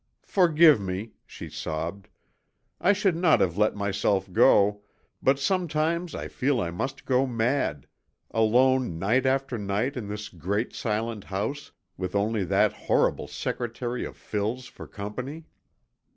"Forgive 0.25 0.81
me," 0.81 1.11
she 1.27 1.47
sobbed. 1.47 2.09
"I 2.79 2.91
should 2.91 3.15
not 3.15 3.39
have 3.39 3.55
let 3.55 3.75
myself 3.75 4.33
go, 4.33 4.81
but 5.21 5.37
sometimes 5.37 6.15
I 6.15 6.27
feel 6.27 6.59
I 6.59 6.71
must 6.71 7.05
go 7.05 7.27
mad, 7.27 7.85
alone 8.31 8.97
night 8.97 9.27
after 9.27 9.59
night 9.59 9.95
in 9.95 10.07
this 10.07 10.29
great 10.29 10.73
silent 10.73 11.25
house 11.25 11.71
with 11.97 12.15
only 12.15 12.43
that 12.45 12.73
horrible 12.73 13.27
secretary 13.27 14.03
of 14.03 14.17
Phil's 14.17 14.65
for 14.65 14.87
company!" 14.87 15.45